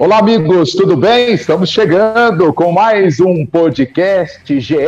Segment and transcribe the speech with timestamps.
[0.00, 1.34] Olá, amigos, tudo bem?
[1.34, 4.78] Estamos chegando com mais um podcast GE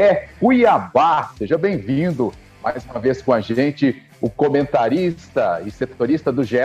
[0.41, 1.33] Cuiabá.
[1.37, 2.33] Seja bem-vindo
[2.65, 6.57] mais uma vez com a gente, o comentarista e setorista do GE.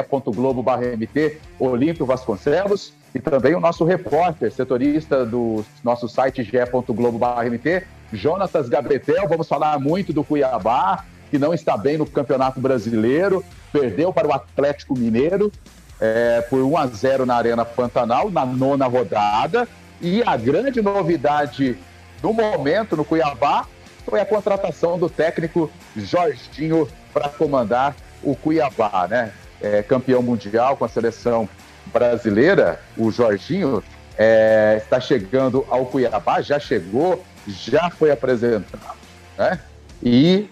[1.59, 6.51] Olímpio Vasconcelos, e também o nosso repórter, setorista do nosso site GE.
[6.87, 7.83] Globo/MT,
[8.13, 9.27] Jonatas Gabriel.
[9.27, 13.43] Vamos falar muito do Cuiabá, que não está bem no Campeonato Brasileiro,
[13.73, 15.51] perdeu para o Atlético Mineiro
[15.99, 19.67] é, por 1 a 0 na Arena Pantanal, na nona rodada.
[19.99, 21.77] E a grande novidade
[22.21, 23.65] do momento no Cuiabá
[24.05, 29.31] foi a contratação do técnico Jorginho para comandar o Cuiabá, né?
[29.59, 31.49] É, campeão mundial com a seleção
[31.87, 33.83] brasileira, o Jorginho
[34.17, 38.97] é, está chegando ao Cuiabá, já chegou, já foi apresentado,
[39.37, 39.59] né?
[40.03, 40.49] E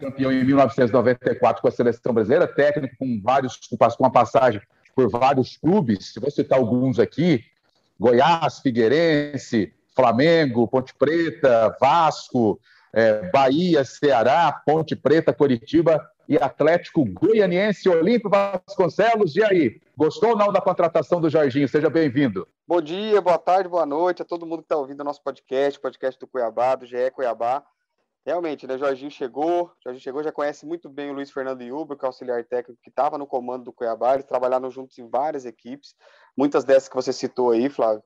[0.00, 4.60] campeão em 1994 com a seleção brasileira, técnico com vários, com uma passagem
[4.94, 6.12] por vários clubes.
[6.12, 7.44] Se vou citar alguns aqui:
[7.98, 12.60] Goiás, Figueirense, Flamengo, Ponte Preta, Vasco,
[12.92, 19.36] é, Bahia, Ceará, Ponte Preta, Coritiba e Atlético Goianiense, Olímpio Vasconcelos.
[19.36, 21.68] E aí, gostou ou não da contratação do Jorginho?
[21.68, 22.48] Seja bem-vindo.
[22.66, 25.78] Bom dia, boa tarde, boa noite a todo mundo que está ouvindo o nosso podcast,
[25.78, 27.62] podcast do Cuiabá, do GE Cuiabá.
[28.26, 28.76] Realmente, né?
[28.76, 32.42] Jorginho chegou, Jorginho chegou, já conhece muito bem o Luiz Fernando Iuba, que é auxiliar
[32.42, 34.14] técnico que estava no comando do Cuiabá.
[34.14, 35.94] Eles trabalharam juntos em várias equipes,
[36.36, 38.02] muitas dessas que você citou aí, Flávio.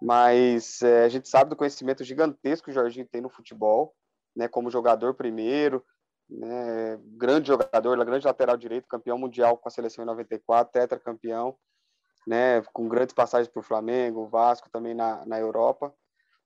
[0.00, 3.92] Mas é, a gente sabe do conhecimento gigantesco que o Jorginho tem no futebol,
[4.36, 4.46] né?
[4.46, 5.84] Como jogador primeiro,
[6.30, 6.96] né?
[7.16, 11.56] Grande jogador, grande lateral direito, campeão mundial com a seleção em 94, tetracampeão,
[12.28, 12.62] né?
[12.72, 15.92] Com grandes passagens por Flamengo, Vasco também na, na Europa.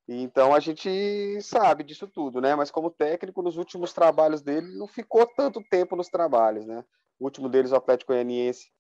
[0.09, 2.55] Então a gente sabe disso tudo, né?
[2.55, 6.85] Mas como técnico, nos últimos trabalhos dele, não ficou tanto tempo nos trabalhos, né?
[7.19, 8.71] O último deles, o Atlético Goianiense,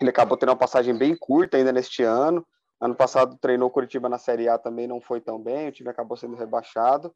[0.00, 2.46] ele acabou tendo uma passagem bem curta ainda neste ano.
[2.84, 6.16] Ano passado treinou Curitiba na Série A também, não foi tão bem, o time acabou
[6.16, 7.14] sendo rebaixado.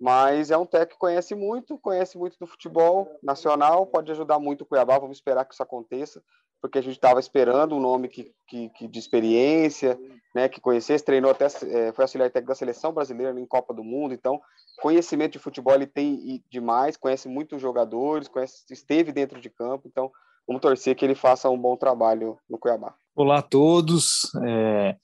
[0.00, 4.62] Mas é um técnico que conhece muito, conhece muito do futebol nacional, pode ajudar muito
[4.62, 6.22] o Cuiabá, vamos esperar que isso aconteça
[6.60, 9.98] porque a gente estava esperando um nome que, que, que, de experiência,
[10.34, 13.84] né, que conhecesse, treinou até, é, foi auxiliar técnico da seleção brasileira em Copa do
[13.84, 14.40] Mundo, então
[14.80, 20.10] conhecimento de futebol ele tem demais, conhece muitos jogadores, conhece, esteve dentro de campo, então
[20.48, 22.96] vamos torcer que ele faça um bom trabalho no Cuiabá.
[23.14, 24.96] Olá a todos, é,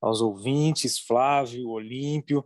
[0.00, 2.42] aos ouvintes, Flávio, Olímpio.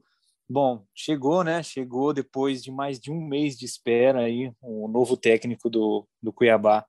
[0.48, 1.62] Bom, chegou, né?
[1.62, 6.32] Chegou depois de mais de um mês de espera aí, o novo técnico do, do
[6.32, 6.84] Cuiabá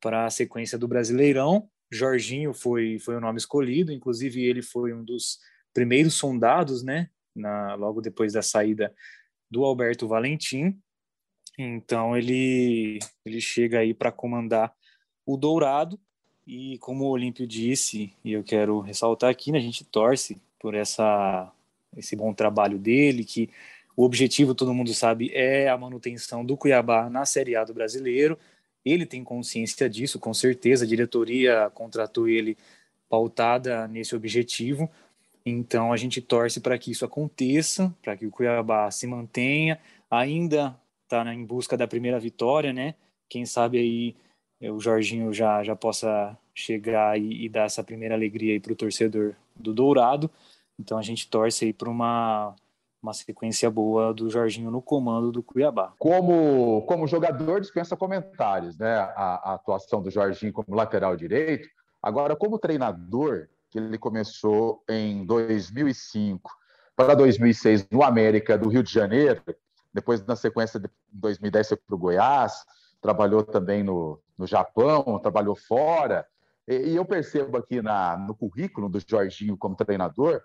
[0.00, 1.68] para a sequência do Brasileirão.
[1.90, 5.38] Jorginho foi, foi o nome escolhido, inclusive ele foi um dos
[5.74, 8.94] primeiros sondados, né, na, logo depois da saída
[9.50, 10.78] do Alberto Valentim.
[11.58, 14.72] Então ele, ele chega aí para comandar
[15.26, 15.98] o Dourado
[16.46, 20.74] e como o Olímpio disse, e eu quero ressaltar aqui, né, a gente torce por
[20.74, 21.52] essa
[21.96, 23.50] esse bom trabalho dele, que
[23.96, 28.38] o objetivo, todo mundo sabe, é a manutenção do Cuiabá na Série A do Brasileiro.
[28.84, 30.84] Ele tem consciência disso, com certeza.
[30.84, 32.56] A diretoria contratou ele
[33.08, 34.90] pautada nesse objetivo.
[35.44, 39.78] Então a gente torce para que isso aconteça, para que o Cuiabá se mantenha.
[40.10, 42.94] Ainda está em busca da primeira vitória, né?
[43.28, 44.16] Quem sabe aí
[44.70, 48.76] o Jorginho já, já possa chegar e, e dar essa primeira alegria aí para o
[48.76, 50.30] torcedor do Dourado.
[50.78, 52.54] Então a gente torce aí para uma
[53.02, 55.92] uma sequência boa do Jorginho no comando do Cuiabá.
[55.98, 58.94] Como, como jogador, dispensa comentários, né?
[58.94, 61.68] A, a, atuação do Jorginho como lateral direito.
[62.00, 66.48] Agora, como treinador, que ele começou em 2005
[66.94, 69.42] para 2006 no América do Rio de Janeiro,
[69.92, 72.64] depois na sequência de 2010 foi para o Goiás,
[73.00, 76.26] trabalhou também no, no Japão, trabalhou fora.
[76.66, 80.42] E, eu percebo aqui na, no currículo do Jorginho como treinador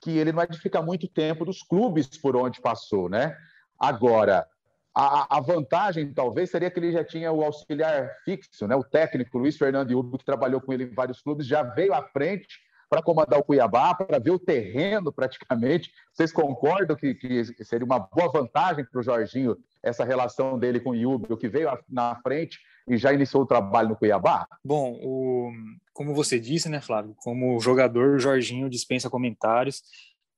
[0.00, 3.34] que ele não é de ficar muito tempo dos clubes por onde passou, né?
[3.78, 4.46] Agora,
[4.94, 8.76] a, a, vantagem, talvez, seria que ele já tinha o auxiliar fixo, né?
[8.76, 12.02] o técnico Luiz Fernando Iubo, que trabalhou com ele em vários clubes, já veio à
[12.02, 15.90] frente para comandar o Cuiabá, para ver o terreno praticamente.
[16.12, 20.90] Vocês concordam que, que seria uma boa vantagem para o Jorginho essa relação dele com
[20.90, 24.46] o Iubo, que veio na frente e já iniciou o trabalho no Cuiabá?
[24.64, 25.52] Bom, o,
[25.92, 29.82] como você disse, né, Flávio, como jogador, o Jorginho dispensa comentários,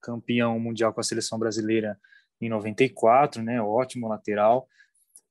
[0.01, 1.99] campeão mundial com a seleção brasileira
[2.41, 4.69] em 94, né, ótimo lateral.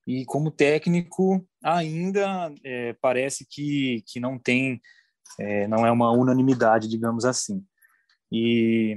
[0.08, 4.82] E como técnico, ainda é, parece que, que não tem,
[5.40, 7.66] é, não é uma unanimidade, digamos assim.
[8.32, 8.96] E,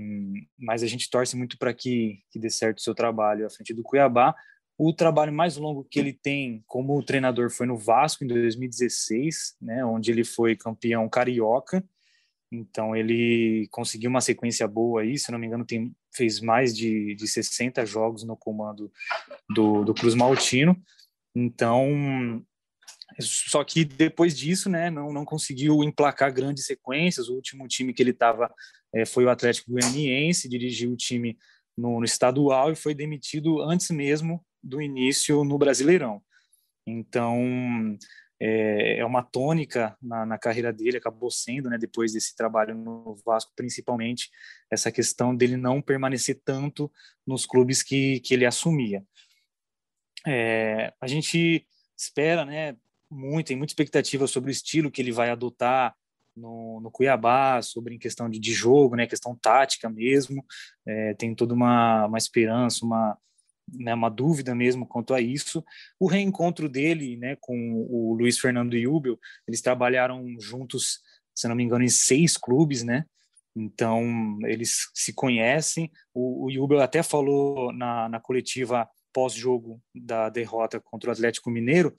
[0.59, 3.73] mas a gente torce muito para que, que dê certo o seu trabalho à frente
[3.73, 4.35] do Cuiabá,
[4.79, 9.85] o trabalho mais longo que ele tem como treinador foi no Vasco em 2016, né,
[9.85, 11.85] onde ele foi campeão carioca.
[12.51, 17.17] Então ele conseguiu uma sequência boa aí, se não me engano, tem, fez mais de,
[17.17, 18.91] de 60 jogos no comando
[19.51, 20.81] do, do Cruz Maltino.
[21.35, 22.43] Então,
[23.21, 27.29] só que depois disso, né, não, não conseguiu emplacar grandes sequências.
[27.29, 28.49] O último time que ele estava
[28.95, 31.37] é, foi o Atlético Goianiense, dirigiu o time
[31.77, 36.23] no, no estadual e foi demitido antes mesmo do início no Brasileirão.
[36.87, 37.99] Então,
[38.41, 43.17] é, é uma tônica na, na, carreira dele, acabou sendo, né, depois desse trabalho no
[43.27, 44.31] Vasco, principalmente
[44.71, 46.91] essa questão dele não permanecer tanto
[47.27, 49.05] nos clubes que, que ele assumia.
[50.27, 51.67] É, a gente
[51.97, 52.77] espera, né,
[53.11, 55.95] muito, tem muita expectativa sobre o estilo que ele vai adotar
[56.37, 60.45] no, no Cuiabá, sobre em questão de, de jogo, né, questão tática mesmo,
[60.87, 63.19] é, tem toda uma, uma esperança, uma,
[63.73, 65.65] né, uma dúvida mesmo quanto a isso.
[65.99, 71.01] O reencontro dele né, com o Luiz Fernando Jubel, eles trabalharam juntos,
[71.35, 73.05] se não me engano, em seis clubes, né?
[73.57, 75.91] Então, eles se conhecem.
[76.15, 81.99] O, o Jubel até falou na, na coletiva pós-jogo da derrota contra o Atlético Mineiro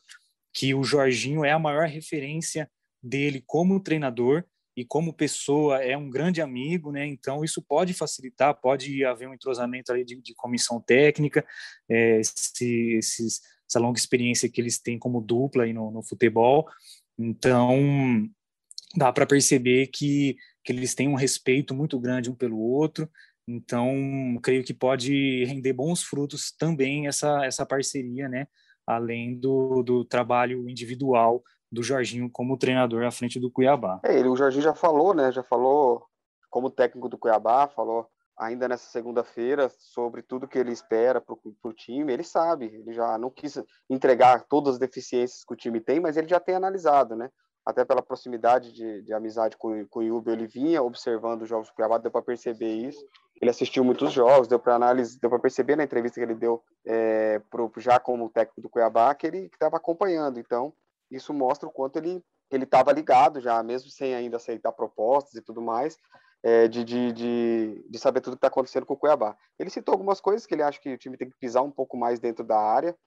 [0.53, 2.69] que o Jorginho é a maior referência
[3.01, 4.43] dele como treinador
[4.79, 7.05] e como pessoa é um grande amigo, né?
[7.05, 11.45] Então isso pode facilitar, pode haver um entrosamento ali de, de comissão técnica,
[11.89, 16.65] é, esse, esses, essa longa experiência que eles têm como dupla aí no, no futebol.
[17.17, 18.25] Então
[18.95, 23.11] dá para perceber que, que eles têm um respeito muito grande um pelo outro.
[23.45, 28.47] Então creio que pode render bons frutos também essa essa parceria, né?
[28.87, 33.99] Além do, do trabalho individual do Jorginho como treinador à frente do Cuiabá.
[34.03, 35.31] É, ele, o Jorginho já falou, né?
[35.31, 36.05] Já falou
[36.49, 38.07] como técnico do Cuiabá, falou
[38.37, 42.13] ainda nessa segunda-feira sobre tudo que ele espera para o time.
[42.13, 46.15] Ele sabe, ele já não quis entregar todas as deficiências que o time tem, mas
[46.15, 47.29] ele já tem analisado, né?
[47.65, 51.67] Até pela proximidade de, de amizade com, com o Yubi, ele vinha observando os jogos
[51.67, 53.05] do Cuiabá, deu para perceber isso.
[53.41, 56.63] Ele assistiu muitos jogos, deu para análise, deu para perceber na entrevista que ele deu
[56.87, 60.39] é, pro, já como técnico do Cuiabá que ele estava acompanhando.
[60.39, 60.73] Então,
[61.11, 65.41] isso mostra o quanto ele ele estava ligado já, mesmo sem ainda aceitar propostas e
[65.41, 65.97] tudo mais,
[66.41, 69.37] é, de, de, de, de, saber tudo que está acontecendo com o Cuiabá.
[69.57, 71.97] Ele citou algumas coisas que ele acha que o time tem que pisar um pouco
[71.97, 72.97] mais dentro da área,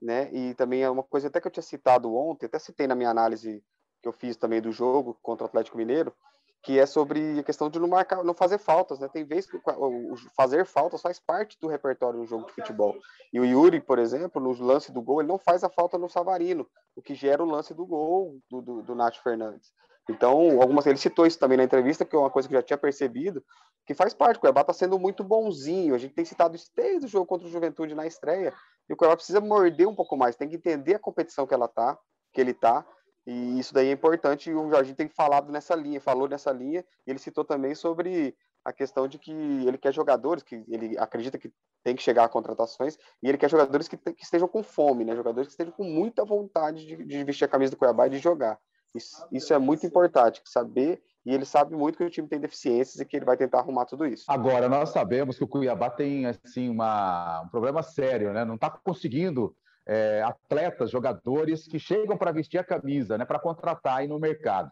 [0.00, 0.28] né?
[0.32, 3.10] E também é uma coisa até que eu tinha citado ontem, até citei na minha
[3.10, 3.62] análise
[4.02, 6.14] que eu fiz também do jogo contra o Atlético Mineiro,
[6.62, 9.08] que é sobre a questão de não marcar, não fazer faltas, né?
[9.08, 9.58] Tem vezes que
[10.36, 12.94] fazer faltas faz parte do repertório do jogo de futebol.
[13.32, 16.08] E o Yuri, por exemplo, no lance do gol, ele não faz a falta no
[16.08, 19.72] Savarino, o que gera o lance do gol do, do, do Nath Fernandes.
[20.08, 22.62] Então, algumas ele citou isso também na entrevista, que é uma coisa que eu já
[22.62, 23.42] tinha percebido,
[23.86, 24.36] que faz parte.
[24.36, 25.94] O Cuiabá está sendo muito bonzinho.
[25.94, 28.52] A gente tem citado isso desde o jogo contra o Juventude na estreia.
[28.88, 31.68] E o Cuiabá precisa morder um pouco mais, tem que entender a competição que ela
[31.68, 31.96] tá,
[32.32, 32.84] que ele tá,
[33.26, 36.84] e isso daí é importante e o Jorginho tem falado nessa linha, falou nessa linha,
[37.06, 38.34] e ele citou também sobre
[38.64, 41.52] a questão de que ele quer jogadores, que ele acredita que
[41.82, 45.16] tem que chegar a contratações, e ele quer jogadores que, que estejam com fome, né?
[45.16, 48.18] Jogadores que estejam com muita vontade de, de vestir a camisa do Cuiabá e de
[48.18, 48.58] jogar.
[48.94, 52.98] Isso, isso é muito importante, saber e ele sabe muito que o time tem deficiências
[52.98, 54.24] e que ele vai tentar arrumar tudo isso.
[54.26, 58.44] Agora, nós sabemos que o Cuiabá tem assim, uma, um problema sério, né?
[58.44, 59.54] não está conseguindo
[59.90, 64.70] é, atletas, jogadores que chegam para vestir a camisa, né, para contratar aí no mercado.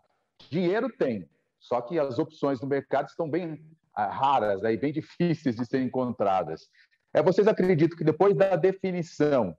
[0.49, 3.61] Dinheiro tem, só que as opções no mercado estão bem
[3.93, 6.69] ah, raras, aí, bem difíceis de serem encontradas.
[7.13, 9.57] É, vocês acreditam que depois da definição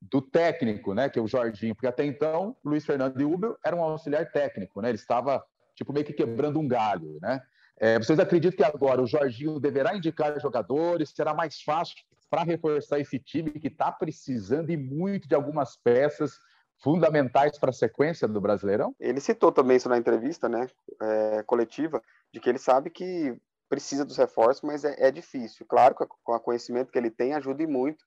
[0.00, 3.74] do técnico, né, que é o Jorginho, porque até então Luiz Fernando de Ubel era
[3.74, 5.44] um auxiliar técnico, né, ele estava
[5.74, 7.42] tipo meio que quebrando um galho, né?
[7.80, 11.10] É, vocês acreditam que agora o Jorginho deverá indicar jogadores?
[11.10, 11.96] Será mais fácil
[12.32, 16.38] para reforçar esse time que está precisando e muito de algumas peças
[16.82, 18.96] fundamentais para a sequência do Brasileirão?
[18.98, 20.66] Ele citou também isso na entrevista, né,
[21.02, 25.66] é, coletiva, de que ele sabe que precisa dos reforços, mas é, é difícil.
[25.68, 28.02] Claro que com o conhecimento que ele tem ajuda muito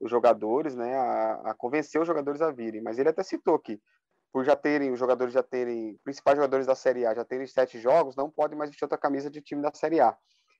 [0.00, 2.80] os jogadores, né, a, a, convencer os jogadores a virem.
[2.80, 3.78] Mas ele até citou que
[4.32, 7.78] por já terem os jogadores já terem principais jogadores da Série A já terem sete
[7.78, 10.16] jogos, não podem mais vestir outra camisa de time da Série A.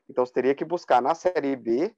[0.07, 1.97] Então você teria que buscar na Série B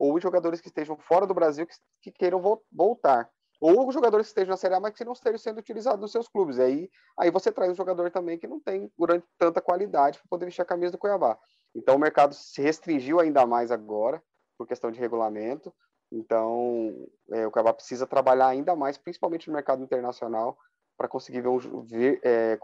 [0.00, 3.30] ou jogadores que estejam fora do Brasil que, que queiram vo voltar.
[3.60, 6.26] Ou jogadores que estejam na Série A, mas que não estejam sendo utilizados nos seus
[6.26, 6.56] clubes.
[6.56, 10.26] E aí, aí você traz um jogador também que não tem durante tanta qualidade para
[10.30, 11.38] poder vestir a camisa do Cuiabá.
[11.74, 14.22] Então o mercado se restringiu ainda mais agora,
[14.56, 15.70] por questão de regulamento.
[16.10, 20.56] Então é, o Cuiabá precisa trabalhar ainda mais, principalmente no mercado internacional,
[20.96, 21.50] para conseguir ver,
[21.84, 22.58] ver é,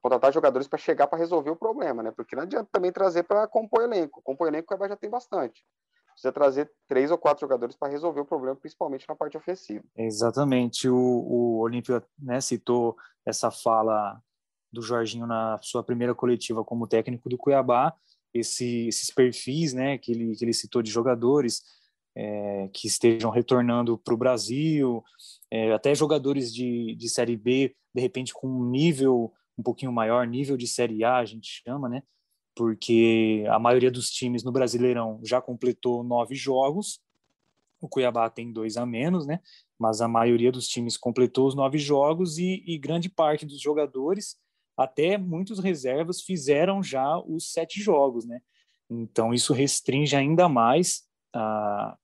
[0.00, 2.10] contratar jogadores para chegar para resolver o problema, né?
[2.10, 4.22] Porque não adianta também trazer para compor elenco.
[4.22, 5.62] Compor elenco o Cuiabá já tem bastante
[6.18, 9.84] precisa trazer três ou quatro jogadores para resolver o problema, principalmente na parte ofensiva.
[9.96, 10.88] Exatamente.
[10.88, 14.20] O, o Olímpio né, citou essa fala
[14.72, 17.94] do Jorginho na sua primeira coletiva como técnico do Cuiabá,
[18.34, 21.62] esse, esses perfis né, que, ele, que ele citou de jogadores
[22.16, 25.02] é, que estejam retornando para o Brasil,
[25.50, 30.26] é, até jogadores de, de Série B, de repente com um nível um pouquinho maior,
[30.26, 32.02] nível de Série A, a gente chama, né?
[32.58, 37.00] Porque a maioria dos times no Brasileirão já completou nove jogos,
[37.80, 39.38] o Cuiabá tem dois a menos, né?
[39.78, 44.36] Mas a maioria dos times completou os nove jogos e, e grande parte dos jogadores,
[44.76, 48.40] até muitos reservas, fizeram já os sete jogos, né?
[48.90, 51.96] Então isso restringe ainda mais a,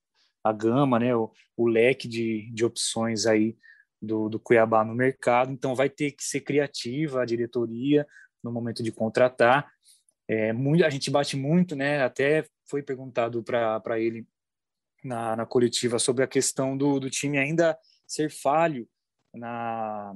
[0.45, 1.17] a gama, né?
[1.17, 3.57] O, o leque de, de opções aí
[4.01, 5.51] do, do Cuiabá no mercado.
[5.51, 8.07] Então vai ter que ser criativa a diretoria
[8.41, 9.74] no momento de contratar.
[10.29, 12.03] É, muito, a gente bate muito, né?
[12.03, 14.27] Até foi perguntado para ele
[15.03, 18.89] na, na coletiva sobre a questão do, do time ainda ser falho
[19.35, 20.15] na,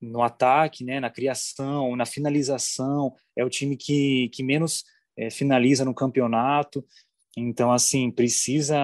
[0.00, 3.14] no ataque, né, na criação, na finalização.
[3.34, 4.84] É o time que, que menos
[5.16, 6.84] é, finaliza no campeonato.
[7.36, 8.76] Então, assim, precisa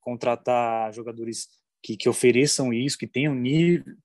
[0.00, 1.48] contratar jogadores
[1.82, 3.34] que, que ofereçam isso, que tenham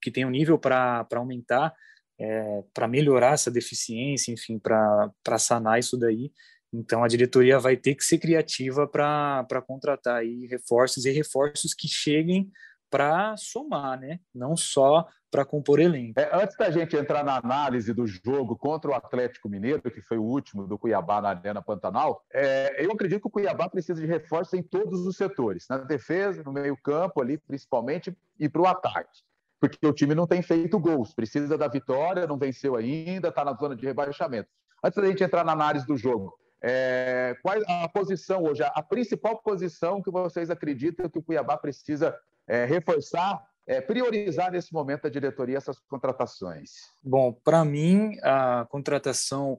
[0.01, 1.73] que tenham nível para aumentar,
[2.19, 6.31] é, para melhorar essa deficiência, enfim, para sanar isso daí.
[6.73, 11.87] Então a diretoria vai ter que ser criativa para contratar aí reforços e reforços que
[11.87, 12.51] cheguem
[12.89, 14.19] para somar, né?
[14.33, 16.17] Não só para compor elenco.
[16.17, 20.17] É, antes da gente entrar na análise do jogo contra o Atlético Mineiro, que foi
[20.17, 24.07] o último do Cuiabá na Arena Pantanal, é, eu acredito que o Cuiabá precisa de
[24.07, 29.23] reforços em todos os setores, na defesa, no meio-campo ali, principalmente, e para o ataque.
[29.69, 33.53] Porque o time não tem feito gols, precisa da vitória, não venceu ainda, está na
[33.53, 34.49] zona de rebaixamento.
[34.83, 39.41] Antes da gente entrar na análise do jogo, é, qual a posição hoje, a principal
[39.41, 42.15] posição que vocês acreditam que o Cuiabá precisa
[42.47, 46.71] é, reforçar é, priorizar nesse momento da diretoria essas contratações?
[47.01, 49.57] Bom, para mim, a contratação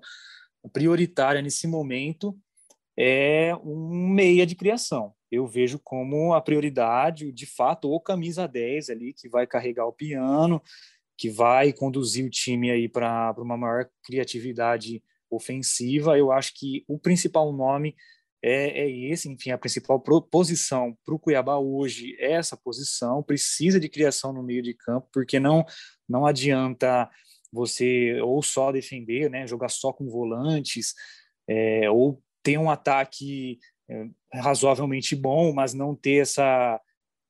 [0.73, 2.37] prioritária nesse momento
[2.97, 5.13] é um meia de criação.
[5.31, 9.93] Eu vejo como a prioridade, de fato, o camisa 10 ali, que vai carregar o
[9.93, 10.63] piano,
[11.17, 16.17] que vai conduzir o time aí para uma maior criatividade ofensiva.
[16.19, 17.97] Eu acho que o principal nome
[18.43, 23.81] é, é esse, enfim, a principal posição para o Cuiabá hoje é essa posição, precisa
[23.81, 25.65] de criação no meio de campo, porque não,
[26.09, 27.11] não adianta
[27.53, 30.95] você ou só defender, né, jogar só com volantes,
[31.49, 34.07] é, ou ter um ataque é,
[34.41, 36.81] razoavelmente bom, mas não ter essa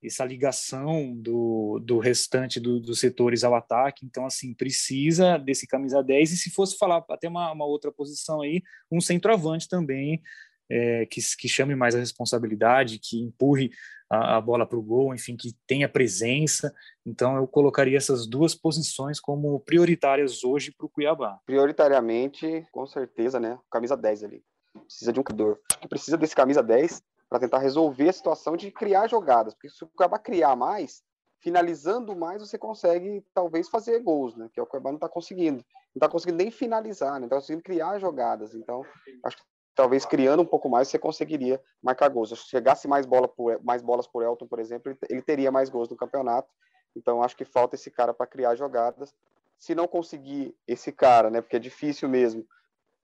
[0.04, 4.06] essa ligação do, do restante do, dos setores ao ataque.
[4.06, 6.32] Então, assim, precisa desse camisa 10.
[6.32, 10.22] E se fosse falar até uma, uma outra posição aí, um centroavante também
[10.70, 13.70] é, que, que chame mais a responsabilidade, que empurre
[14.10, 16.72] a, a bola para o gol, enfim, que tenha presença.
[17.04, 21.38] Então, eu colocaria essas duas posições como prioritárias hoje para o Cuiabá.
[21.46, 23.58] Prioritariamente, com certeza, né?
[23.70, 24.44] Camisa 10 ali.
[24.80, 25.60] Precisa de um criador.
[25.80, 29.54] que precisa desse camisa 10 para tentar resolver a situação de criar jogadas.
[29.54, 31.02] Porque se o Cuiabá criar mais,
[31.40, 34.48] finalizando mais, você consegue talvez fazer gols, né?
[34.52, 35.58] Que é o Cuiabá não está conseguindo.
[35.94, 37.20] Não está conseguindo nem finalizar, né?
[37.20, 38.54] Não está conseguindo criar jogadas.
[38.54, 38.84] Então,
[39.24, 39.42] acho que
[39.74, 42.30] talvez criando um pouco mais você conseguiria marcar gols.
[42.30, 45.68] Se chegasse mais, bola por, mais bolas por Elton, por exemplo, ele, ele teria mais
[45.68, 46.48] gols no campeonato.
[46.96, 49.14] Então acho que falta esse cara para criar jogadas.
[49.58, 52.46] Se não conseguir esse cara, né, porque é difícil mesmo,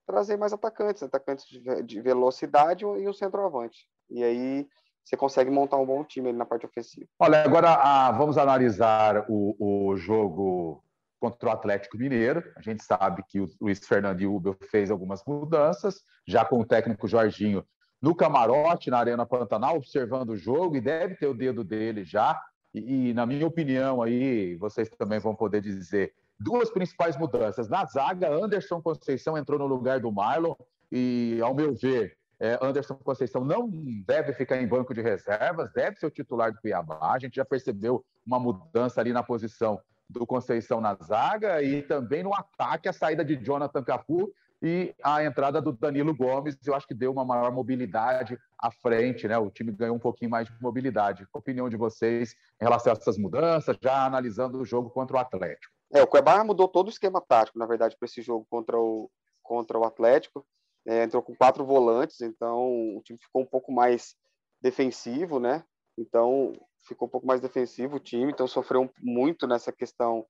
[0.05, 3.87] trazer mais atacantes, atacantes de, de velocidade e um centroavante.
[4.09, 4.67] E aí
[5.03, 7.07] você consegue montar um bom time na parte ofensiva.
[7.19, 9.55] Olha, agora ah, vamos analisar o,
[9.89, 10.83] o jogo
[11.19, 12.43] contra o Atlético Mineiro.
[12.55, 17.07] A gente sabe que o Luiz Fernando e fez algumas mudanças, já com o técnico
[17.07, 17.65] Jorginho
[18.01, 22.37] no camarote, na Arena Pantanal, observando o jogo, e deve ter o dedo dele já.
[22.73, 27.69] E, e, na minha opinião, aí, vocês também vão poder dizer, duas principais mudanças.
[27.69, 30.55] Na zaga, Anderson Conceição entrou no lugar do Marlon,
[30.91, 33.67] e, ao meu ver, é, Anderson Conceição não
[34.05, 36.99] deve ficar em banco de reservas, deve ser o titular do Cuiabá.
[37.01, 42.21] A gente já percebeu uma mudança ali na posição do Conceição na zaga e também
[42.21, 44.31] no ataque a saída de Jonathan Cafu
[44.61, 49.27] e a entrada do Danilo Gomes, eu acho que deu uma maior mobilidade à frente,
[49.27, 49.37] né?
[49.37, 51.27] O time ganhou um pouquinho mais de mobilidade.
[51.33, 55.19] A opinião de vocês em relação a essas mudanças, já analisando o jogo contra o
[55.19, 55.73] Atlético?
[55.93, 59.11] É, o Cuiabá mudou todo o esquema tático, na verdade, para esse jogo contra o,
[59.43, 60.45] contra o Atlético.
[60.85, 64.15] É, entrou com quatro volantes, então o time ficou um pouco mais
[64.59, 65.63] defensivo, né?
[65.97, 66.53] Então
[66.87, 70.25] ficou um pouco mais defensivo o time, então sofreu muito nessa questão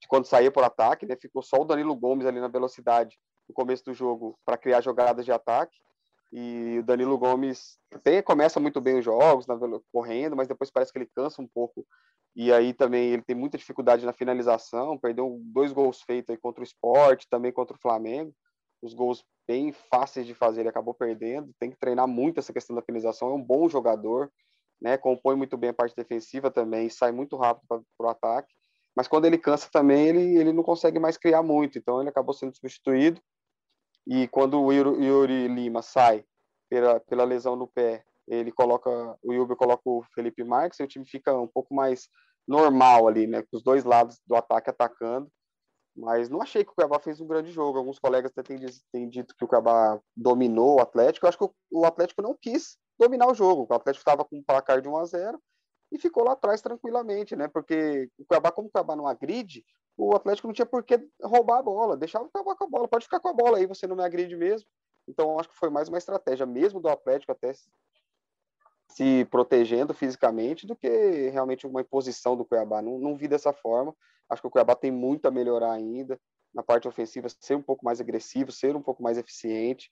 [0.00, 1.16] de quando saía por ataque, né?
[1.16, 3.18] Ficou só o Danilo Gomes ali na velocidade
[3.48, 5.76] no começo do jogo para criar jogadas de ataque.
[6.32, 9.56] E o Danilo Gomes tem, começa muito bem os jogos, na,
[9.92, 11.86] correndo, mas depois parece que ele cansa um pouco
[12.36, 16.60] e aí também ele tem muita dificuldade na finalização, perdeu dois gols feitos aí contra
[16.60, 18.30] o Sport, também contra o Flamengo,
[18.82, 22.76] os gols bem fáceis de fazer, ele acabou perdendo, tem que treinar muito essa questão
[22.76, 24.30] da finalização, é um bom jogador,
[24.78, 28.52] né, compõe muito bem a parte defensiva também, sai muito rápido para o ataque,
[28.94, 32.34] mas quando ele cansa também, ele, ele não consegue mais criar muito, então ele acabou
[32.34, 33.18] sendo substituído,
[34.06, 36.22] e quando o Yuri Lima sai
[36.68, 38.90] pela, pela lesão no pé, ele coloca,
[39.22, 42.10] o Yuri coloca o Felipe Marques, e o time fica um pouco mais
[42.46, 45.30] normal ali, né, com os dois lados do ataque atacando,
[45.96, 47.78] mas não achei que o Cuiabá fez um grande jogo.
[47.78, 51.24] Alguns colegas até têm, têm dito que o Cuiabá dominou o Atlético.
[51.24, 53.66] Eu acho que o, Atlético não quis dominar o jogo.
[53.68, 55.42] O Atlético estava com um placar de 1 a 0
[55.90, 57.48] e ficou lá atrás tranquilamente, né?
[57.48, 59.64] Porque o Cuiabá, como o Cuiabá não agride,
[59.96, 61.96] o Atlético não tinha por que roubar a bola.
[61.96, 62.88] Deixava o Cuiabá com a bola.
[62.88, 64.68] Pode ficar com a bola aí, você não me agride mesmo.
[65.08, 67.52] Então, acho que foi mais uma estratégia mesmo do Atlético até
[68.96, 72.80] se protegendo fisicamente do que realmente uma imposição do Cuiabá.
[72.80, 73.94] Não, não vi dessa forma.
[74.26, 76.18] Acho que o Cuiabá tem muito a melhorar ainda
[76.54, 79.90] na parte ofensiva, ser um pouco mais agressivo, ser um pouco mais eficiente.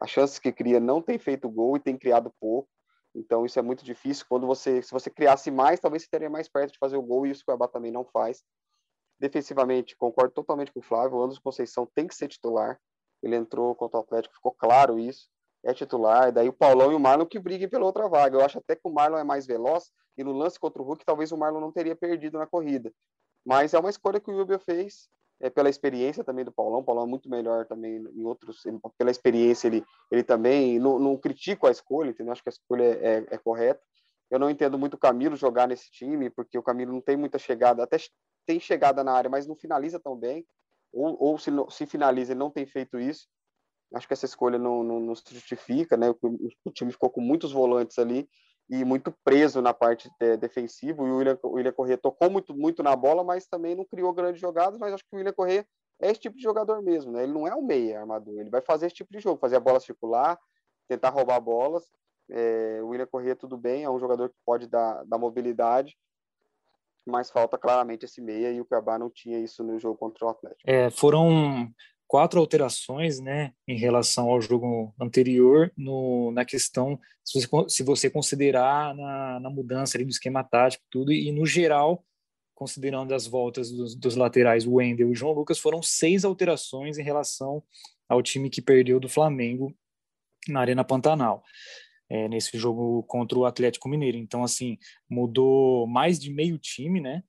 [0.00, 2.66] As chances que cria não tem feito gol e tem criado pouco.
[3.14, 4.24] Então isso é muito difícil.
[4.26, 7.26] Quando você, se você criasse mais, talvez você estaria mais perto de fazer o gol
[7.26, 8.42] e isso o Cuiabá também não faz.
[9.20, 11.18] Defensivamente, concordo totalmente com o Flávio.
[11.18, 12.80] O Anderson Conceição tem que ser titular.
[13.22, 15.28] Ele entrou contra o Atlético, ficou claro isso.
[15.66, 16.30] É titular.
[16.30, 18.38] Daí o Paulão e o Marlon que briguem pela outra vaga.
[18.38, 21.04] Eu acho até que o Marlon é mais veloz e no lance contra o Hulk,
[21.04, 22.92] talvez o Marlon não teria perdido na corrida.
[23.44, 25.08] Mas é uma escolha que o Rubio fez
[25.40, 26.80] é, pela experiência também do Paulão.
[26.80, 28.62] O Paulão é muito melhor também em outros,
[28.96, 32.32] pela experiência ele, ele também não, não critico a escolha, entendeu?
[32.32, 33.82] Acho que a escolha é, é, é correta.
[34.30, 37.38] Eu não entendo muito o Camilo jogar nesse time, porque o Camilo não tem muita
[37.38, 37.96] chegada, até
[38.44, 40.46] tem chegada na área, mas não finaliza tão bem.
[40.92, 43.28] Ou, ou se, se finaliza, ele não tem feito isso.
[43.94, 46.10] Acho que essa escolha não, não, não se justifica, né?
[46.10, 46.16] O,
[46.64, 48.28] o, time ficou com muitos volantes ali
[48.68, 51.02] e muito preso na parte é, defensiva.
[51.02, 54.40] O William, o William Corrêa tocou muito, muito na bola, mas também não criou grandes
[54.40, 54.78] jogadas.
[54.78, 55.66] Mas acho que o William Corrêa
[56.00, 57.22] é esse tipo de jogador mesmo, né?
[57.22, 59.60] Ele não é o meia armador, ele vai fazer esse tipo de jogo, fazer a
[59.60, 60.38] bola circular,
[60.88, 61.90] tentar roubar bolas.
[62.28, 65.96] É, o William Corrêa, tudo bem, é um jogador que pode dar, dar mobilidade,
[67.06, 70.28] mas falta claramente esse meia e o Cuiabá não tinha isso no jogo contra o
[70.28, 70.68] Atlético.
[70.68, 71.70] É, foram
[72.06, 78.10] quatro alterações né, em relação ao jogo anterior no, na questão, se você, se você
[78.10, 82.04] considerar na, na mudança ali do esquema tático tudo, e no geral,
[82.54, 87.62] considerando as voltas dos, dos laterais, Wendel e João Lucas, foram seis alterações em relação
[88.08, 89.74] ao time que perdeu do Flamengo
[90.48, 91.42] na Arena Pantanal.
[92.08, 94.16] É, nesse jogo contra o Atlético Mineiro.
[94.16, 94.78] Então, assim,
[95.10, 97.24] mudou mais de meio time, né?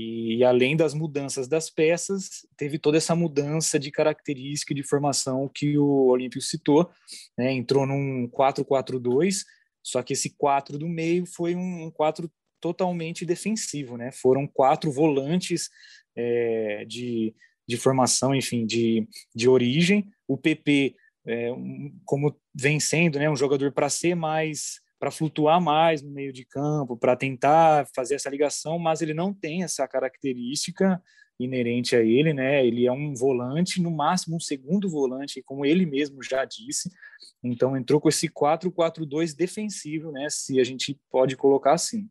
[0.00, 5.76] E, além das mudanças das peças, teve toda essa mudança de característica de formação que
[5.76, 6.88] o Olímpio citou.
[7.36, 7.52] Né?
[7.52, 9.38] Entrou num 4-4-2,
[9.82, 12.30] só que esse 4 do meio foi um 4
[12.60, 13.96] totalmente defensivo.
[13.96, 14.12] Né?
[14.12, 15.68] Foram quatro volantes
[16.14, 17.34] é, de,
[17.66, 20.08] de formação, enfim, de, de origem.
[20.28, 20.94] O PP,
[21.26, 26.10] é, um, como vem sendo né, um jogador para ser mais para flutuar mais no
[26.10, 31.00] meio de campo, para tentar fazer essa ligação, mas ele não tem essa característica
[31.38, 32.66] inerente a ele, né?
[32.66, 36.90] Ele é um volante, no máximo um segundo volante, como ele mesmo já disse.
[37.42, 40.26] Então entrou com esse 4-4-2 defensivo, né?
[40.28, 42.08] Se a gente pode colocar assim.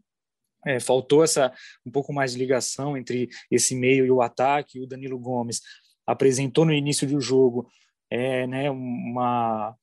[0.66, 1.54] É, faltou essa
[1.86, 4.80] um pouco mais de ligação entre esse meio e o ataque.
[4.80, 5.62] O Danilo Gomes
[6.06, 7.70] apresentou no início do jogo
[8.10, 9.76] é, né, uma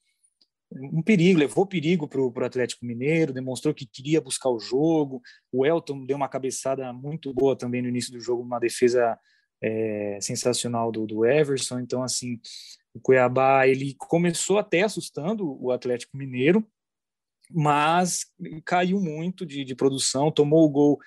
[0.75, 5.23] um perigo, levou perigo para o Atlético Mineiro, demonstrou que queria buscar o jogo.
[5.53, 9.19] O Elton deu uma cabeçada muito boa também no início do jogo, uma defesa
[9.63, 11.79] é, sensacional do, do Everson.
[11.79, 12.41] Então, assim,
[12.93, 16.67] o Cuiabá ele começou até assustando o Atlético Mineiro,
[17.51, 18.27] mas
[18.65, 20.99] caiu muito de, de produção, tomou o gol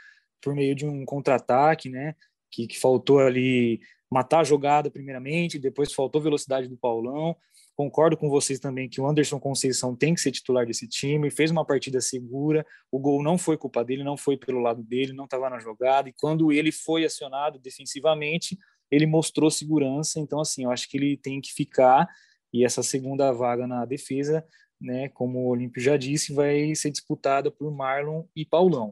[0.42, 2.16] por meio de um contra-ataque, né?
[2.50, 7.36] Que, que faltou ali matar a jogada primeiramente, depois faltou velocidade do Paulão.
[7.78, 11.52] Concordo com vocês também que o Anderson Conceição tem que ser titular desse time, fez
[11.52, 15.26] uma partida segura, o gol não foi culpa dele, não foi pelo lado dele, não
[15.26, 18.58] estava na jogada, e quando ele foi acionado defensivamente,
[18.90, 22.10] ele mostrou segurança, então assim, eu acho que ele tem que ficar,
[22.52, 24.44] e essa segunda vaga na defesa,
[24.82, 28.92] né, como o Olímpio já disse, vai ser disputada por Marlon e Paulão.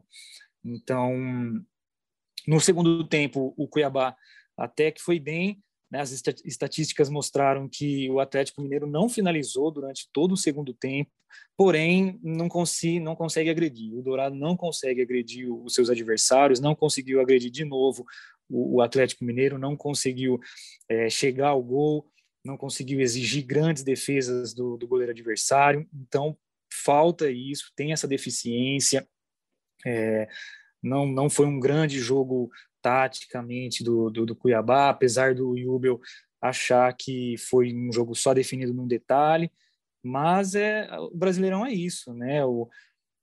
[0.64, 1.12] Então,
[2.46, 4.16] no segundo tempo, o Cuiabá
[4.56, 5.60] até que foi bem?
[5.92, 6.10] As
[6.44, 11.10] estatísticas mostraram que o Atlético Mineiro não finalizou durante todo o segundo tempo,
[11.56, 13.94] porém não, consi não consegue agredir.
[13.94, 18.04] O Dourado não consegue agredir os seus adversários, não conseguiu agredir de novo
[18.48, 20.40] o, o Atlético Mineiro, não conseguiu
[20.88, 22.10] é, chegar ao gol,
[22.44, 25.88] não conseguiu exigir grandes defesas do, do goleiro adversário.
[25.94, 26.36] Então
[26.72, 29.06] falta isso, tem essa deficiência.
[29.84, 30.28] É,
[30.82, 32.50] não, não foi um grande jogo
[32.86, 36.00] taticamente do, do, do Cuiabá, apesar do Jubel
[36.40, 39.50] achar que foi um jogo só definido num detalhe,
[40.00, 42.44] mas é o Brasileirão é isso, né?
[42.44, 42.68] O,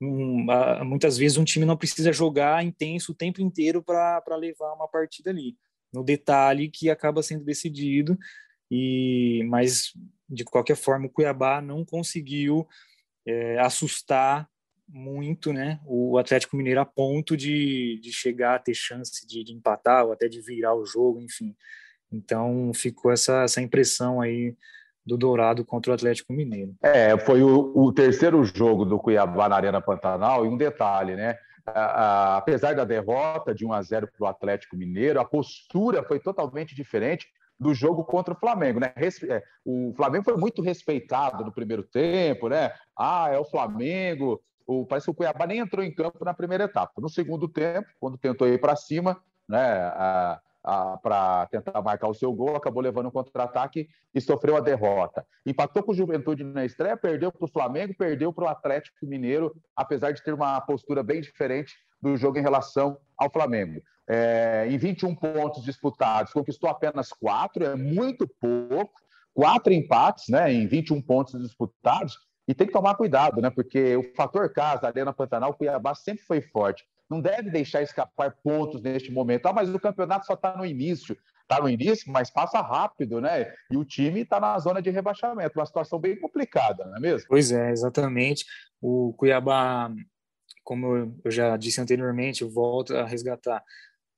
[0.01, 4.73] um, a, muitas vezes um time não precisa jogar intenso o tempo inteiro para levar
[4.73, 5.55] uma partida ali,
[5.93, 8.19] no detalhe que acaba sendo decidido.
[8.69, 9.93] E mas
[10.27, 12.67] de qualquer forma o Cuiabá não conseguiu
[13.25, 14.49] é, assustar
[14.87, 15.79] muito, né?
[15.85, 20.11] O Atlético Mineiro a ponto de, de chegar a ter chance de, de empatar ou
[20.11, 21.55] até de virar o jogo, enfim.
[22.11, 24.55] Então ficou essa, essa impressão aí
[25.05, 26.75] do Dourado contra o Atlético Mineiro.
[26.81, 31.37] É, foi o, o terceiro jogo do Cuiabá na Arena Pantanal, e um detalhe, né?
[31.65, 36.75] apesar da derrota de 1 a 0 para o Atlético Mineiro, a postura foi totalmente
[36.75, 38.93] diferente do jogo contra o Flamengo, né?
[38.97, 42.73] É, o Flamengo foi muito respeitado no primeiro tempo, né?
[42.97, 44.41] Ah, é o Flamengo.
[44.65, 47.01] O, parece que o Cuiabá nem entrou em campo na primeira etapa.
[47.01, 49.91] No segundo tempo, quando tentou ir para cima, né?
[51.01, 55.25] Para tentar marcar o seu gol, acabou levando um contra-ataque e sofreu a derrota.
[55.45, 59.53] Empatou com o Juventude na estreia, perdeu para o Flamengo, perdeu para o Atlético Mineiro,
[59.75, 63.81] apesar de ter uma postura bem diferente do jogo em relação ao Flamengo.
[64.07, 69.01] É, em 21 pontos disputados, conquistou apenas quatro, é muito pouco,
[69.33, 73.49] quatro empates né, em 21 pontos disputados, e tem que tomar cuidado, né?
[73.49, 78.81] Porque o fator casa, Arena Pantanal, Cuiabá sempre foi forte não deve deixar escapar pontos
[78.81, 79.45] neste momento.
[79.45, 81.17] Ah, mas o campeonato só está no início.
[81.41, 83.53] Está no início, mas passa rápido, né?
[83.69, 87.27] E o time está na zona de rebaixamento, uma situação bem complicada, não é mesmo?
[87.27, 88.45] Pois é, exatamente.
[88.81, 89.91] O Cuiabá,
[90.63, 93.61] como eu já disse anteriormente, volto a resgatar,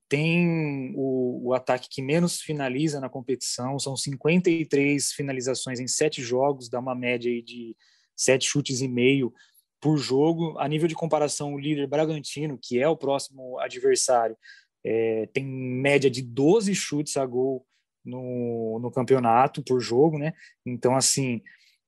[0.08, 6.70] tem o, o, ataque que menos finaliza na competição, são 53 finalizações em sete jogos,
[6.70, 7.76] dá uma média de
[8.16, 9.32] sete chutes e meio
[9.80, 10.58] por jogo.
[10.58, 14.36] A nível de comparação, o líder Bragantino, que é o próximo adversário,
[14.84, 17.66] é, tem média de 12 chutes a gol
[18.04, 20.32] no, no campeonato por jogo, né?
[20.64, 21.42] Então, assim,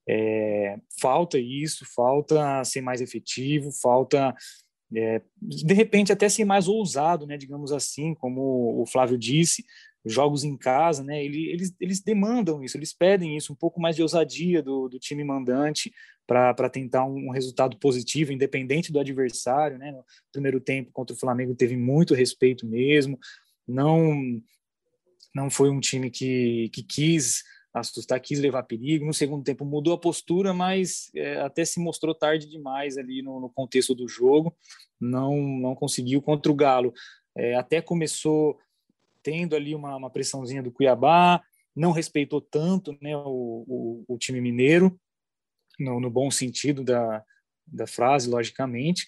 [0.09, 4.35] é, falta isso, falta ser mais efetivo, falta
[4.95, 7.37] é, de repente até ser mais ousado, né?
[7.37, 9.64] Digamos assim, como o Flávio disse,
[10.05, 11.23] jogos em casa, né?
[11.23, 15.23] Eles, eles demandam isso, eles pedem isso, um pouco mais de ousadia do, do time
[15.23, 15.93] mandante
[16.29, 19.93] para tentar um, resultado positivo, independente do adversário, né?
[19.93, 23.19] No primeiro tempo contra o Flamengo teve muito respeito mesmo,
[23.67, 24.38] não
[25.35, 29.07] não foi um time que, que quis assustar, quis levar perigo.
[29.07, 33.38] No segundo tempo mudou a postura, mas é, até se mostrou tarde demais ali no,
[33.41, 34.55] no, contexto do jogo.
[35.01, 36.93] Não não conseguiu contra o Galo.
[37.37, 38.59] É, até começou
[39.23, 41.41] tendo ali uma, uma pressãozinha do Cuiabá,
[41.75, 44.99] não respeitou tanto né, o, o, o time mineiro,
[45.79, 47.23] no, no, bom sentido da,
[47.67, 49.07] da frase, logicamente,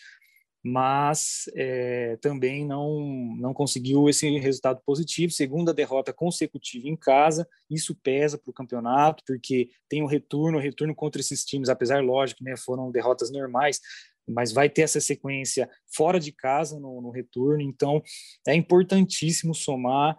[0.62, 3.00] mas é, também não,
[3.36, 5.32] não conseguiu esse resultado positivo.
[5.32, 10.60] Segunda derrota consecutiva em casa, isso pesa para o campeonato, porque tem o retorno, o
[10.60, 13.80] retorno contra esses times, apesar, lógico, né, foram derrotas normais,
[14.28, 18.02] mas vai ter essa sequência fora de casa no, no retorno, então
[18.46, 20.18] é importantíssimo somar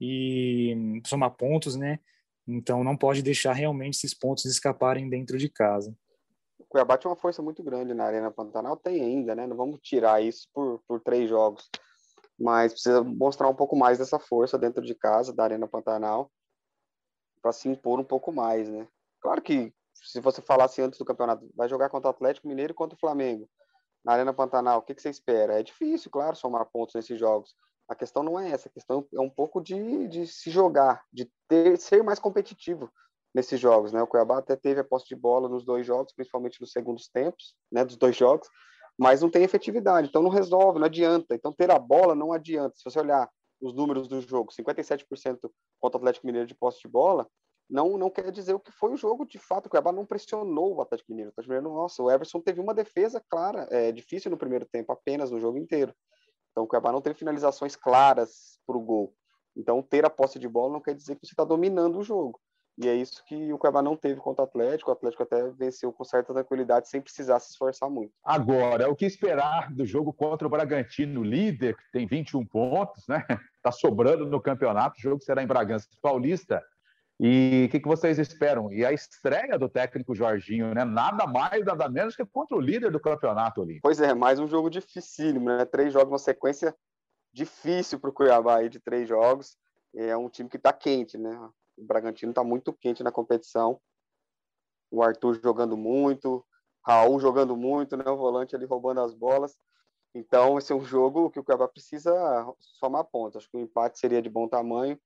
[0.00, 1.98] e somar pontos, né?
[2.46, 5.94] Então não pode deixar realmente esses pontos escaparem dentro de casa.
[6.58, 9.46] O Cuiabá tinha uma força muito grande na Arena Pantanal, tem ainda, né?
[9.46, 11.68] Não vamos tirar isso por, por três jogos,
[12.38, 16.30] mas precisa mostrar um pouco mais dessa força dentro de casa da Arena Pantanal
[17.40, 18.86] para se impor um pouco mais, né?
[19.20, 22.74] Claro que se você falasse antes do campeonato, vai jogar contra o Atlético Mineiro e
[22.74, 23.48] contra o Flamengo
[24.04, 25.58] na Arena Pantanal, o que, que você espera?
[25.58, 27.54] É difícil, claro, somar pontos nesses jogos.
[27.92, 31.30] A questão não é essa, a questão é um pouco de, de se jogar, de
[31.46, 32.90] ter, ser mais competitivo
[33.34, 34.02] nesses jogos, né?
[34.02, 37.54] O Cuiabá até teve a posse de bola nos dois jogos, principalmente nos segundos tempos,
[37.70, 38.48] né, dos dois jogos,
[38.98, 41.34] mas não tem efetividade, então não resolve, não adianta.
[41.34, 42.74] Então ter a bola não adianta.
[42.76, 43.28] Se você olhar
[43.60, 45.50] os números do jogo, 57%
[45.80, 47.28] contra o Atlético Mineiro de posse de bola,
[47.68, 49.66] não, não quer dizer o que foi o jogo de fato.
[49.66, 51.30] O Cuiabá não pressionou o Atlético Mineiro.
[51.30, 54.92] O Atlético Mineiro, nossa, o Everson teve uma defesa clara, é, difícil no primeiro tempo,
[54.92, 55.94] apenas no jogo inteiro.
[56.52, 59.14] Então o Cuiabá não teve finalizações claras para o gol.
[59.56, 62.40] Então ter a posse de bola não quer dizer que você está dominando o jogo.
[62.78, 64.90] E é isso que o Cuiabá não teve contra o Atlético.
[64.90, 68.12] O Atlético até venceu com certa tranquilidade, sem precisar se esforçar muito.
[68.24, 73.26] Agora, o que esperar do jogo contra o Bragantino, líder, que tem 21 pontos, né?
[73.56, 74.98] Está sobrando no campeonato.
[74.98, 76.62] O jogo será em Bragança Paulista.
[77.24, 78.72] E o que, que, vocês esperam?
[78.72, 80.84] E a estreia do técnico Jorginho, né?
[80.84, 83.78] Nada mais, nada menos que contra o líder do campeonato ali.
[83.80, 85.64] Pois é, mais um jogo dificílimo, né?
[85.64, 86.74] Três jogos, uma sequência
[87.32, 89.56] difícil para o Cuiabá aí de três jogos.
[89.94, 91.30] É um time que está quente, né?
[91.76, 93.80] O Bragantino está muito quente na competição.
[94.90, 96.44] O Arthur jogando muito,
[96.84, 98.04] Raul jogando muito, né?
[98.04, 99.56] O volante ali roubando as bolas.
[100.12, 102.12] Então, esse é um jogo que o Cuiabá precisa
[102.58, 103.36] somar pontos.
[103.36, 104.98] Acho que o empate seria de bom tamanho.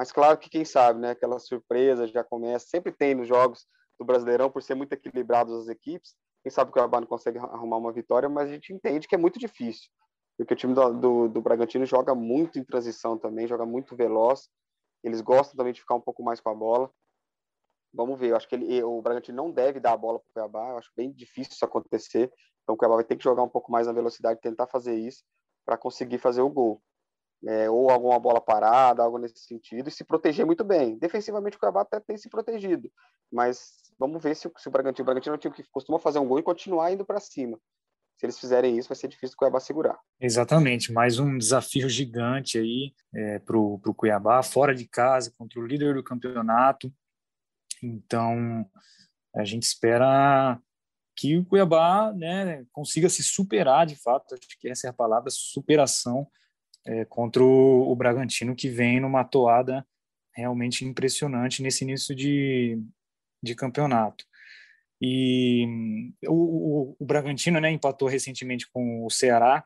[0.00, 1.10] Mas claro que quem sabe, né?
[1.10, 2.66] Aquela surpresa já começa.
[2.66, 3.66] Sempre tem nos jogos
[3.98, 6.14] do Brasileirão, por ser muito equilibrados as equipes.
[6.42, 9.18] Quem sabe o Cuiabá não consegue arrumar uma vitória, mas a gente entende que é
[9.18, 9.90] muito difícil.
[10.38, 14.48] Porque o time do, do, do Bragantino joga muito em transição também, joga muito veloz.
[15.04, 16.90] Eles gostam também de ficar um pouco mais com a bola.
[17.92, 20.32] Vamos ver, eu acho que ele, o Bragantino não deve dar a bola para o
[20.32, 22.32] Cuiabá, eu acho bem difícil isso acontecer.
[22.62, 25.22] Então o Cuiabá vai ter que jogar um pouco mais na velocidade, tentar fazer isso
[25.66, 26.80] para conseguir fazer o gol.
[27.46, 30.98] É, ou alguma bola parada, algo nesse sentido, e se proteger muito bem.
[30.98, 32.90] Defensivamente o Cuiabá até tem se protegido,
[33.32, 36.18] mas vamos ver se, se o Bragantino, o Bragantino é um time que costuma fazer
[36.18, 37.58] um gol e continuar indo para cima.
[38.18, 39.98] Se eles fizerem isso, vai ser difícil o Cuiabá segurar.
[40.20, 45.66] Exatamente, mais um desafio gigante aí é, para o Cuiabá, fora de casa, contra o
[45.66, 46.92] líder do campeonato.
[47.82, 48.68] Então,
[49.34, 50.60] a gente espera
[51.16, 55.30] que o Cuiabá né, consiga se superar de fato, acho que essa é a palavra,
[55.30, 56.26] superação
[56.86, 59.86] é, contra o, o, Bragantino, que vem numa toada
[60.34, 62.80] realmente impressionante nesse início de,
[63.42, 64.24] de campeonato.
[65.00, 69.64] E o, o, o Bragantino né, empatou recentemente com o Ceará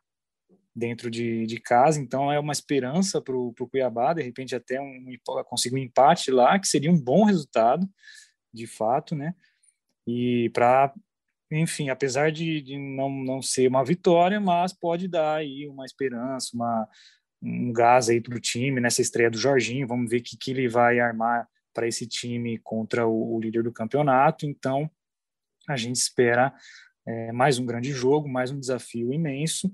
[0.74, 5.07] dentro de, de casa, então é uma esperança para o Cuiabá, de repente até um,
[5.46, 7.88] conseguir um empate lá, que seria um bom resultado,
[8.53, 9.35] de fato, né?
[10.07, 10.92] E para,
[11.55, 16.51] enfim, apesar de, de não, não ser uma vitória, mas pode dar aí uma esperança,
[16.55, 16.88] uma,
[17.43, 19.87] um gás aí para o time nessa estreia do Jorginho.
[19.87, 23.62] Vamos ver o que, que ele vai armar para esse time contra o, o, líder
[23.62, 24.47] do campeonato.
[24.47, 24.90] Então,
[25.69, 26.55] a gente espera
[27.07, 29.73] é, mais um grande jogo, mais um desafio imenso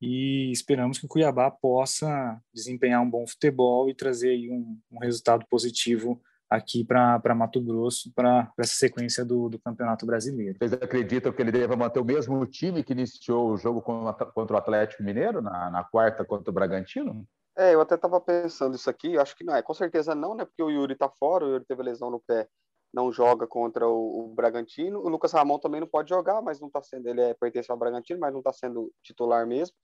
[0.00, 4.98] e esperamos que o Cuiabá possa desempenhar um bom futebol e trazer aí um, um
[4.98, 6.20] resultado positivo
[6.52, 10.58] aqui para Mato Grosso, para essa sequência do, do Campeonato Brasileiro.
[10.58, 14.58] Vocês acreditam que ele deva manter o mesmo time que iniciou o jogo contra o
[14.58, 17.26] Atlético Mineiro, na, na quarta contra o Bragantino?
[17.56, 20.44] É, eu até estava pensando isso aqui, acho que não é, com certeza não, né,
[20.44, 22.48] porque o Yuri está fora, o Yuri teve lesão no pé,
[22.92, 26.68] não joga contra o, o, Bragantino, o Lucas Ramon também não pode jogar, mas não
[26.68, 29.76] está sendo, ele é, pertence ao Bragantino, mas não está sendo titular mesmo,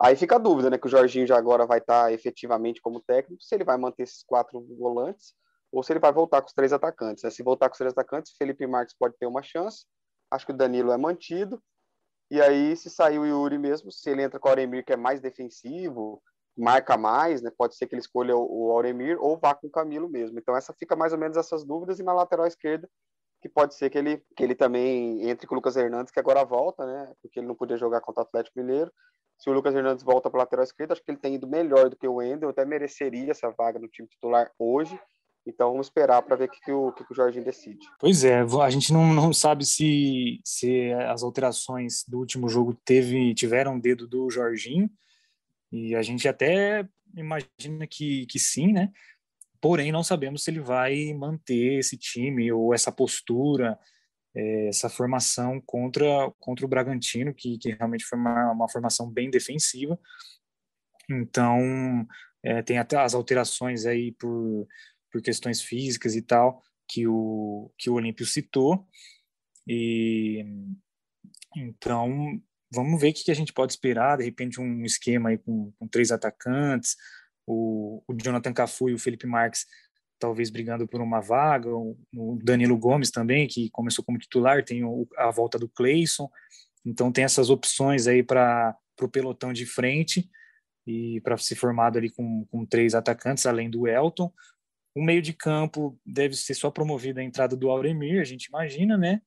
[0.00, 3.00] aí fica a dúvida, né, que o Jorginho já agora vai estar tá efetivamente como
[3.00, 5.34] técnico, se ele vai manter esses quatro volantes,
[5.72, 7.22] ou se ele vai voltar com os três atacantes.
[7.22, 7.30] Né?
[7.30, 9.86] Se voltar com os três atacantes, Felipe Marques pode ter uma chance.
[10.30, 11.62] Acho que o Danilo é mantido.
[12.30, 14.96] E aí, se sair o Yuri mesmo, se ele entra com o Auremir, que é
[14.96, 16.22] mais defensivo,
[16.56, 17.50] marca mais, né?
[17.56, 20.38] Pode ser que ele escolha o Auremir ou vá com o Camilo mesmo.
[20.38, 21.98] Então, essa fica mais ou menos essas dúvidas.
[21.98, 22.88] E na lateral esquerda,
[23.40, 26.44] que pode ser que ele, que ele também entre com o Lucas Hernandes, que agora
[26.44, 27.12] volta, né?
[27.22, 28.92] Porque ele não podia jogar contra o Atlético Mineiro.
[29.38, 31.96] Se o Lucas Hernandes volta para lateral esquerda, acho que ele tem ido melhor do
[31.96, 35.00] que o Wendel, até mereceria essa vaga no time titular hoje.
[35.46, 37.86] Então vamos esperar para ver o que, que, o, que, que o Jorginho decide.
[37.98, 43.34] Pois é, a gente não, não sabe se, se as alterações do último jogo teve,
[43.34, 44.90] tiveram dedo do Jorginho,
[45.72, 48.90] e a gente até imagina que, que sim, né?
[49.60, 53.78] Porém, não sabemos se ele vai manter esse time ou essa postura,
[54.34, 56.06] é, essa formação contra,
[56.38, 59.98] contra o Bragantino, que, que realmente foi uma, uma formação bem defensiva.
[61.08, 62.06] Então,
[62.42, 64.66] é, tem até as alterações aí por
[65.10, 68.86] por questões físicas e tal, que o, que o Olímpio citou.
[69.66, 70.44] E
[71.56, 72.40] então
[72.72, 75.88] vamos ver o que a gente pode esperar, de repente um esquema aí com, com
[75.88, 76.96] três atacantes,
[77.46, 79.66] o, o Jonathan Cafu e o Felipe Marques
[80.20, 81.96] talvez brigando por uma vaga, o,
[82.44, 86.30] Danilo Gomes também, que começou como titular, tem o, a volta do Cleison,
[86.84, 90.30] então tem essas opções aí para o pelotão de frente
[90.86, 94.30] e para ser formado ali com, com três atacantes, além do Elton,
[94.94, 98.96] o meio de campo deve ser só promovido a entrada do Auremir, a gente imagina,
[98.96, 99.20] né?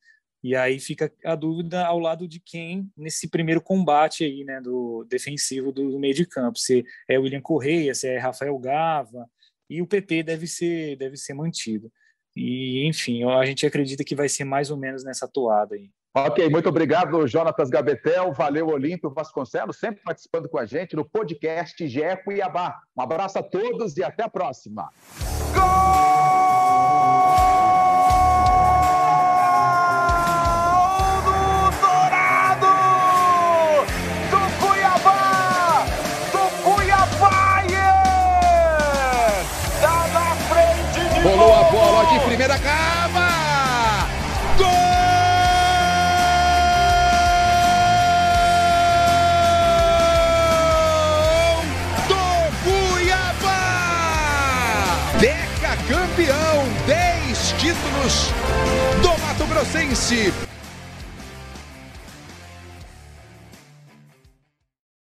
[0.44, 5.06] E aí fica a dúvida ao lado de quem nesse primeiro combate aí, né, do
[5.10, 9.26] defensivo do, meio de campo, se é William Correia, se é Rafael Gava,
[9.70, 11.90] e o PP deve ser deve ser mantido.
[12.36, 15.90] E enfim, a gente acredita que vai ser mais ou menos nessa toada aí.
[16.16, 18.34] Ok, muito obrigado, Jonatas Gabetel.
[18.34, 22.80] Valeu, Olímpio Vasconcelos, sempre participando com a gente no podcast GE Cuiabá.
[22.96, 24.90] Um abraço a todos e até a próxima.
[41.24, 42.93] Rolou a bola de primeira cava.
[59.64, 60.53] Deca